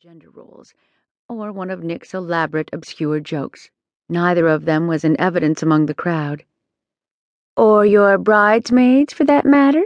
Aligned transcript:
gender 0.00 0.30
roles, 0.30 0.74
or 1.28 1.50
one 1.50 1.70
of 1.70 1.82
Nick's 1.82 2.14
elaborate, 2.14 2.70
obscure 2.72 3.18
jokes. 3.18 3.68
Neither 4.08 4.46
of 4.46 4.64
them 4.64 4.86
was 4.86 5.02
in 5.02 5.20
evidence 5.20 5.60
among 5.60 5.86
the 5.86 5.94
crowd. 5.94 6.44
Or 7.56 7.84
your 7.84 8.16
bridesmaids, 8.16 9.12
for 9.12 9.24
that 9.24 9.44
matter? 9.44 9.82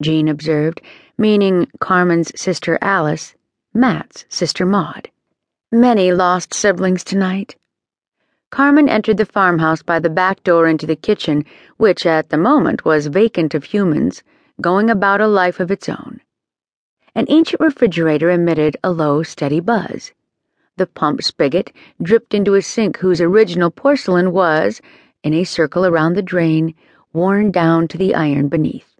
Jean 0.00 0.28
observed, 0.28 0.80
meaning 1.18 1.66
Carmen's 1.80 2.30
sister 2.40 2.78
Alice, 2.80 3.34
Matt's 3.74 4.24
sister 4.28 4.64
Maud. 4.64 5.10
Many 5.72 6.12
lost 6.12 6.54
siblings 6.54 7.02
tonight. 7.02 7.56
Carmen 8.50 8.88
entered 8.88 9.16
the 9.16 9.26
farmhouse 9.26 9.82
by 9.82 9.98
the 9.98 10.10
back 10.10 10.44
door 10.44 10.68
into 10.68 10.86
the 10.86 10.94
kitchen, 10.94 11.44
which 11.76 12.06
at 12.06 12.28
the 12.28 12.38
moment 12.38 12.84
was 12.84 13.08
vacant 13.08 13.54
of 13.54 13.64
humans, 13.64 14.22
going 14.60 14.88
about 14.88 15.20
a 15.20 15.26
life 15.26 15.58
of 15.58 15.72
its 15.72 15.88
own. 15.88 16.20
An 17.12 17.26
ancient 17.28 17.60
refrigerator 17.60 18.30
emitted 18.30 18.76
a 18.84 18.92
low, 18.92 19.24
steady 19.24 19.58
buzz. 19.58 20.12
The 20.76 20.86
pump 20.86 21.22
spigot 21.22 21.72
dripped 22.00 22.34
into 22.34 22.54
a 22.54 22.62
sink 22.62 22.98
whose 22.98 23.20
original 23.20 23.70
porcelain 23.70 24.30
was, 24.30 24.80
in 25.24 25.34
a 25.34 25.42
circle 25.42 25.84
around 25.84 26.14
the 26.14 26.22
drain, 26.22 26.74
worn 27.12 27.50
down 27.50 27.88
to 27.88 27.98
the 27.98 28.14
iron 28.14 28.48
beneath. 28.48 28.96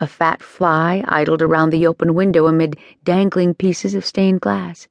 A 0.00 0.06
fat 0.06 0.42
fly 0.42 1.04
idled 1.06 1.42
around 1.42 1.70
the 1.70 1.86
open 1.86 2.14
window 2.14 2.46
amid 2.46 2.78
dangling 3.04 3.54
pieces 3.54 3.94
of 3.94 4.06
stained 4.06 4.40
glass. 4.40 4.88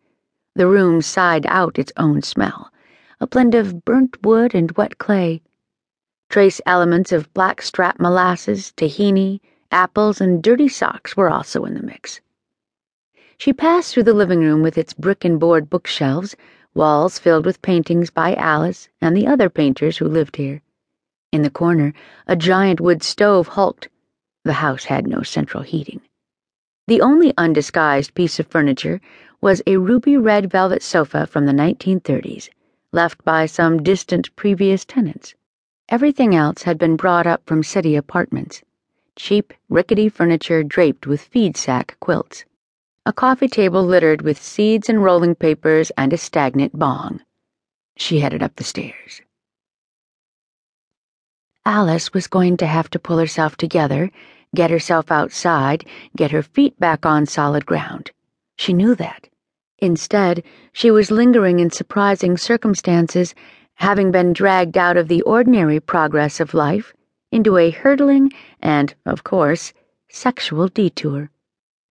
The 0.56 0.68
room 0.68 1.02
sighed 1.02 1.48
out 1.48 1.80
its 1.80 1.92
own 1.98 2.22
smell, 2.22 2.72
a 3.20 3.26
blend 3.26 3.56
of 3.56 3.84
burnt 3.84 4.24
wood 4.24 4.54
and 4.54 4.72
wet 4.74 5.00
clay. 5.00 5.42
Trace 6.30 6.62
elements 6.68 7.12
of 7.12 7.34
blackstrap 7.34 8.00
molasses, 8.00 8.72
tahini, 8.78 9.40
apples, 9.72 10.22
and 10.22 10.42
dirty 10.44 10.68
socks 10.68 11.18
were 11.18 11.30
also 11.30 11.66
in 11.66 11.74
the 11.74 11.82
mix. 11.82 12.22
She 13.44 13.52
passed 13.52 13.94
through 13.94 14.04
the 14.04 14.14
living 14.14 14.40
room 14.40 14.62
with 14.62 14.78
its 14.78 14.94
brick 14.94 15.26
and 15.26 15.38
board 15.38 15.70
bookshelves, 15.70 16.38
walls 16.74 17.20
filled 17.20 17.46
with 17.46 17.62
paintings 17.62 18.10
by 18.10 18.36
Alice 18.36 18.88
and 19.02 19.18
the 19.18 19.28
other 19.28 19.50
painters 19.50 19.98
who 19.98 20.08
lived 20.08 20.38
here. 20.38 20.62
In 21.34 21.42
the 21.42 21.50
corner, 21.50 21.94
a 22.26 22.38
giant 22.38 22.80
wood 22.80 23.04
stove 23.04 23.50
hulked. 23.50 23.90
The 24.46 24.64
house 24.64 24.86
had 24.86 25.08
no 25.08 25.24
central 25.24 25.62
heating. 25.62 26.00
The 26.88 27.02
only 27.02 27.34
undisguised 27.38 28.14
piece 28.14 28.40
of 28.40 28.48
furniture 28.48 29.02
was 29.42 29.62
a 29.68 29.76
ruby 29.76 30.16
red 30.16 30.50
velvet 30.50 30.82
sofa 30.82 31.28
from 31.28 31.46
the 31.46 31.52
1930s, 31.52 32.48
left 32.94 33.26
by 33.26 33.46
some 33.46 33.84
distant 33.84 34.34
previous 34.38 34.86
tenants. 34.86 35.36
Everything 35.90 36.34
else 36.34 36.62
had 36.64 36.78
been 36.78 36.96
brought 36.96 37.28
up 37.28 37.46
from 37.46 37.62
city 37.62 37.98
apartments 37.98 38.62
cheap, 39.18 39.54
rickety 39.68 40.08
furniture 40.08 40.64
draped 40.64 41.06
with 41.06 41.20
feed 41.20 41.58
sack 41.58 41.98
quilts 42.00 42.46
a 43.06 43.12
coffee 43.12 43.50
table 43.50 43.84
littered 43.84 44.22
with 44.22 44.42
seeds 44.42 44.88
and 44.88 45.04
rolling 45.04 45.36
papers 45.36 45.92
and 45.98 46.14
a 46.14 46.18
stagnant 46.18 46.72
bong. 46.80 47.20
She 47.98 48.22
headed 48.22 48.42
up 48.42 48.56
the 48.56 48.64
stairs. 48.64 49.22
Alice 51.66 52.14
was 52.14 52.28
going 52.28 52.56
to 52.58 52.66
have 52.66 52.90
to 52.92 53.00
pull 53.00 53.18
herself 53.18 53.58
together, 53.58 54.10
get 54.56 54.72
herself 54.72 55.12
outside, 55.12 55.86
get 56.16 56.32
her 56.32 56.44
feet 56.44 56.80
back 56.80 57.06
on 57.06 57.26
solid 57.26 57.66
ground. 57.66 58.12
She 58.58 58.72
knew 58.72 58.96
that. 58.96 59.28
Instead, 59.80 60.42
she 60.72 60.90
was 60.90 61.12
lingering 61.12 61.60
in 61.60 61.72
surprising 61.72 62.38
circumstances, 62.38 63.36
having 63.76 64.12
been 64.12 64.32
dragged 64.32 64.78
out 64.78 64.96
of 64.96 65.10
the 65.10 65.22
ordinary 65.24 65.82
progress 65.82 66.40
of 66.40 66.54
life 66.54 66.94
into 67.34 67.58
a 67.58 67.70
hurtling 67.70 68.32
and, 68.62 68.96
of 69.06 69.26
course, 69.26 69.74
sexual 70.08 70.70
detour 70.70 71.30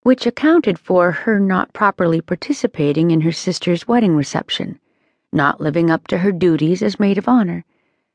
which 0.03 0.27
accounted 0.27 0.79
for 0.79 1.13
her 1.13 1.39
not 1.39 1.73
properly 1.73 2.21
participating 2.21 3.11
in 3.11 3.21
her 3.21 3.33
sister's 3.33 3.87
wedding 3.87 4.17
reception, 4.17 4.79
not 5.33 5.61
living 5.61 5.91
up 5.91 6.07
to 6.09 6.19
her 6.19 6.33
duties 6.33 6.83
as 6.83 6.99
maid 6.99 7.19
of 7.19 7.29
honor, 7.29 7.65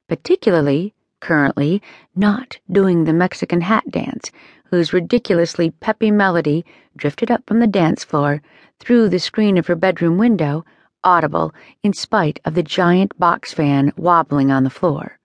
particularly, 0.07 0.93
currently, 1.19 1.81
not 2.15 2.57
doing 2.71 3.03
the 3.03 3.13
Mexican 3.13 3.61
hat 3.61 3.89
dance, 3.89 4.31
whose 4.69 4.93
ridiculously 4.93 5.71
peppy 5.71 6.11
melody 6.11 6.65
drifted 6.95 7.31
up 7.31 7.41
from 7.47 7.59
the 7.59 7.67
dance 7.67 8.03
floor 8.03 8.41
through 8.79 9.09
the 9.09 9.19
screen 9.19 9.57
of 9.57 9.67
her 9.67 9.75
bedroom 9.75 10.17
window, 10.17 10.65
audible 11.03 11.53
in 11.83 11.93
spite 11.93 12.39
of 12.43 12.53
the 12.53 12.63
giant 12.63 13.17
box 13.17 13.53
fan 13.53 13.93
wobbling 13.95 14.51
on 14.51 14.63
the 14.63 14.69
floor. 14.69 15.19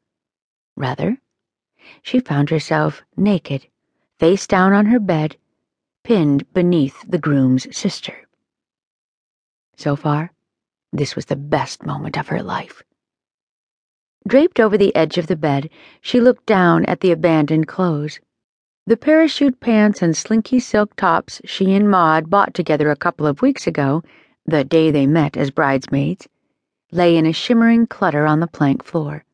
Rather, 0.77 1.19
she 2.03 2.21
found 2.21 2.51
herself 2.51 3.03
naked, 3.17 3.67
face 4.19 4.47
down 4.47 4.73
on 4.73 4.87
her 4.87 5.01
bed, 5.01 5.37
pinned 6.05 6.53
beneath 6.53 7.05
the 7.09 7.19
groom's 7.19 7.75
sister. 7.77 8.27
So 9.77 9.95
far, 9.95 10.33
this 10.93 11.15
was 11.15 11.27
the 11.27 11.37
best 11.37 11.87
moment 11.87 12.19
of 12.19 12.29
her 12.29 12.43
life. 12.43 12.83
Draped 14.27 14.61
over 14.61 14.77
the 14.77 14.95
edge 14.95 15.17
of 15.19 15.27
the 15.27 15.37
bed, 15.37 15.71
she 16.01 16.21
looked 16.21 16.47
down 16.47 16.85
at 16.87 17.01
the 17.01 17.13
abandoned 17.13 17.67
clothes. 17.69 18.21
The 18.87 18.97
parachute 18.97 19.61
pants 19.61 20.03
and 20.03 20.17
slinky 20.17 20.59
silk 20.59 20.97
tops 20.97 21.41
she 21.45 21.73
and 21.75 21.89
Maud 21.89 22.29
bought 22.29 22.53
together 22.53 22.91
a 22.91 22.97
couple 22.97 23.27
of 23.27 23.43
weeks 23.43 23.67
ago, 23.67 24.03
the 24.45 24.65
day 24.65 24.91
they 24.91 25.07
met 25.07 25.37
as 25.37 25.51
bridesmaids, 25.51 26.29
lay 26.91 27.17
in 27.17 27.27
a 27.27 27.33
shimmering 27.33 27.87
clutter 27.87 28.27
on 28.27 28.41
the 28.41 28.49
plank 28.49 28.85
floor. 28.85 29.25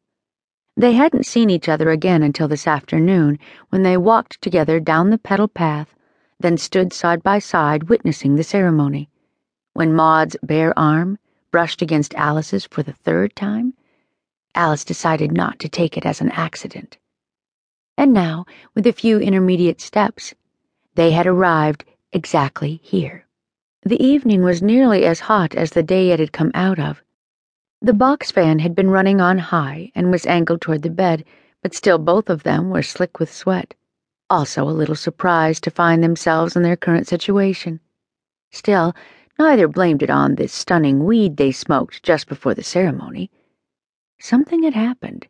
They 0.77 0.93
hadn't 0.93 1.27
seen 1.27 1.51
each 1.51 1.69
other 1.69 1.91
again 1.91 2.23
until 2.23 2.47
this 2.47 2.67
afternoon 2.67 3.39
when 3.71 3.83
they 3.83 3.97
walked 3.97 4.41
together 4.43 4.81
down 4.81 5.11
the 5.11 5.19
petal 5.19 5.49
path 5.49 5.95
then 6.41 6.57
stood 6.57 6.93
side 6.93 7.23
by 7.23 7.39
side 7.39 7.85
witnessing 7.85 8.37
the 8.37 8.45
ceremony. 8.45 9.11
When 9.73 9.95
Maud's 9.95 10.37
bare 10.43 10.77
arm 10.79 11.19
brushed 11.51 11.83
against 11.83 12.15
Alice's 12.15 12.67
for 12.67 12.83
the 12.83 12.93
third 12.93 13.35
time, 13.35 13.75
Alice 14.55 14.85
decided 14.85 15.33
not 15.33 15.59
to 15.59 15.69
take 15.69 15.97
it 15.97 16.07
as 16.07 16.21
an 16.21 16.31
accident. 16.31 16.99
And 17.97 18.13
now, 18.13 18.47
with 18.75 18.87
a 18.87 18.93
few 18.93 19.19
intermediate 19.19 19.81
steps, 19.81 20.35
they 20.95 21.11
had 21.11 21.27
arrived 21.27 21.85
exactly 22.13 22.81
here. 22.83 23.27
The 23.83 24.03
evening 24.03 24.43
was 24.43 24.63
nearly 24.63 25.05
as 25.05 25.21
hot 25.21 25.55
as 25.55 25.71
the 25.71 25.83
day 25.83 26.11
it 26.11 26.21
had 26.21 26.33
come 26.33 26.53
out 26.55 26.79
of. 26.79 27.03
The 27.81 27.93
box 27.93 28.31
fan 28.31 28.61
had 28.61 28.75
been 28.75 28.91
running 28.91 29.21
on 29.21 29.39
high 29.39 29.93
and 29.95 30.11
was 30.11 30.27
angled 30.27 30.61
toward 30.61 30.83
the 30.83 30.91
bed, 30.91 31.25
but 31.63 31.75
still 31.75 31.99
both 31.99 32.31
of 32.31 32.43
them 32.43 32.71
were 32.71 32.83
slick 32.83 33.19
with 33.19 33.33
sweat 33.33 33.75
also 34.31 34.69
a 34.69 34.71
little 34.71 34.95
surprised 34.95 35.65
to 35.65 35.71
find 35.71 36.03
themselves 36.03 36.57
in 36.57 36.63
their 36.63 36.77
current 36.77 37.07
situation. 37.07 37.81
Still, 38.51 38.95
neither 39.39 39.69
blamed 39.69 40.03
it 40.03 40.11
on 40.11 40.35
the 40.35 40.49
stunning 40.49 41.05
weed 41.05 41.37
they 41.37 41.53
smoked 41.53 42.03
just 42.03 42.29
before 42.29 42.55
the 42.55 42.63
ceremony. 42.63 43.31
Something 44.21 44.63
had 44.65 44.75
happened. 44.75 45.27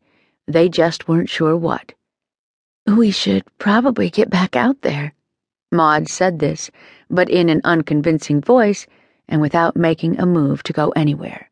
They 0.47 0.69
just 0.69 1.09
weren't 1.09 1.29
sure 1.29 1.57
what. 1.57 1.95
We 2.87 3.11
should 3.11 3.45
probably 3.59 4.09
get 4.09 4.31
back 4.31 4.57
out 4.57 4.81
there. 4.83 5.15
Maud 5.71 6.09
said 6.09 6.39
this, 6.39 6.71
but 7.11 7.29
in 7.29 7.51
an 7.51 7.61
unconvincing 7.65 8.41
voice 8.41 8.87
and 9.29 9.43
without 9.43 9.77
making 9.77 10.19
a 10.19 10.25
move 10.25 10.63
to 10.63 10.73
go 10.73 10.91
anywhere. 10.91 11.51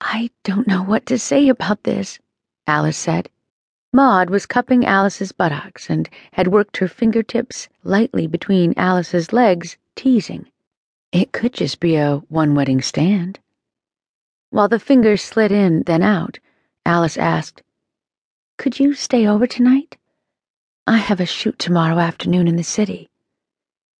I 0.00 0.30
don't 0.44 0.68
know 0.68 0.82
what 0.82 1.06
to 1.06 1.18
say 1.18 1.48
about 1.48 1.82
this, 1.82 2.20
Alice 2.66 2.96
said. 2.96 3.28
Maud 3.94 4.30
was 4.30 4.46
cupping 4.46 4.86
Alice's 4.86 5.32
buttocks 5.32 5.90
and 5.90 6.08
had 6.32 6.48
worked 6.48 6.78
her 6.78 6.88
fingertips 6.88 7.68
lightly 7.84 8.26
between 8.26 8.72
Alice's 8.78 9.34
legs, 9.34 9.76
teasing. 9.96 10.50
It 11.12 11.32
could 11.32 11.52
just 11.52 11.78
be 11.78 11.96
a 11.96 12.22
one 12.28 12.54
wedding 12.54 12.80
stand. 12.80 13.38
While 14.48 14.68
the 14.68 14.78
fingers 14.78 15.20
slid 15.20 15.52
in, 15.52 15.82
then 15.82 16.02
out, 16.02 16.38
Alice 16.86 17.18
asked, 17.18 17.62
Could 18.56 18.80
you 18.80 18.94
stay 18.94 19.26
over 19.26 19.46
tonight? 19.46 19.98
I 20.86 20.96
have 20.96 21.20
a 21.20 21.26
shoot 21.26 21.58
tomorrow 21.58 21.98
afternoon 21.98 22.48
in 22.48 22.56
the 22.56 22.64
city. 22.64 23.10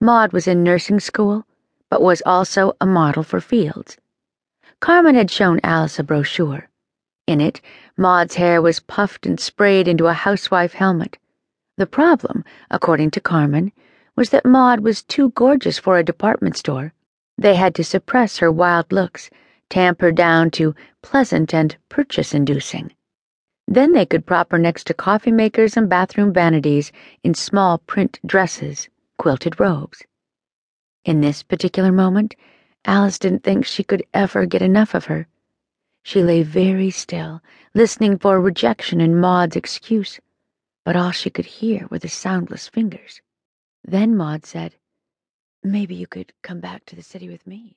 Maud 0.01 0.33
was 0.33 0.49
in 0.49 0.65
nursing 0.65 1.01
school, 1.01 1.47
but 1.91 2.01
was 2.01 2.23
also 2.25 2.77
a 2.81 2.87
model 2.87 3.23
for 3.23 3.41
Fields. 3.41 3.99
Carmen 4.81 5.15
had 5.15 5.31
shown 5.31 5.61
Alice 5.63 5.99
a 5.99 6.03
brochure. 6.03 6.71
In 7.27 7.41
it, 7.41 7.61
Maud's 7.97 8.37
hair 8.37 8.63
was 8.63 8.81
puffed 8.81 9.27
and 9.27 9.39
sprayed 9.39 9.87
into 9.87 10.07
a 10.07 10.13
housewife 10.13 10.73
helmet. 10.73 11.19
The 11.77 11.87
problem, 11.87 12.45
according 12.71 13.11
to 13.13 13.21
Carmen, 13.21 13.73
was 14.17 14.31
that 14.31 14.47
Maud 14.47 14.81
was 14.81 15.03
too 15.03 15.31
gorgeous 15.31 15.79
for 15.79 15.99
a 15.99 16.05
department 16.05 16.57
store. 16.57 16.93
They 17.39 17.55
had 17.55 17.75
to 17.77 17.85
suppress 17.85 18.39
her 18.39 18.53
wild 18.53 18.93
looks, 18.93 19.31
tamp 19.69 20.01
her 20.01 20.13
down 20.13 20.51
to 20.53 20.75
pleasant 21.03 21.55
and 21.55 21.77
purchase 21.89 22.35
inducing. 22.35 22.93
Then 23.67 23.93
they 23.93 24.07
could 24.07 24.27
prop 24.27 24.51
her 24.53 24.59
next 24.59 24.87
to 24.89 24.95
coffee 24.95 25.33
makers 25.33 25.77
and 25.77 25.89
bathroom 25.89 26.33
vanities 26.33 26.93
in 27.23 27.35
small 27.35 27.79
print 27.79 28.21
dresses, 28.27 28.89
quilted 29.19 29.59
robes. 29.59 30.03
In 31.05 31.21
this 31.21 31.43
particular 31.43 31.91
moment, 31.91 32.37
Alice 32.85 33.19
didn't 33.19 33.45
think 33.45 33.65
she 33.65 33.83
could 33.83 34.05
ever 34.13 34.45
get 34.47 34.63
enough 34.63 34.95
of 34.95 35.07
her. 35.07 35.27
She 36.03 36.23
lay 36.23 36.43
very 36.43 36.91
still, 36.91 37.43
listening 37.75 38.19
for 38.19 38.41
rejection 38.41 39.01
in 39.01 39.21
Maud's 39.21 39.57
excuse, 39.57 40.21
but 40.85 40.97
all 40.97 41.13
she 41.13 41.31
could 41.31 41.47
hear 41.47 41.87
were 41.91 41.99
the 41.99 42.09
soundless 42.09 42.69
fingers. 42.69 43.21
Then 43.85 44.17
Maud 44.17 44.45
said, 44.45 44.77
Maybe 45.63 45.95
you 45.95 46.07
could 46.07 46.33
come 46.43 46.61
back 46.61 46.85
to 46.87 46.97
the 46.97 47.03
city 47.03 47.29
with 47.29 47.47
me. 47.47 47.77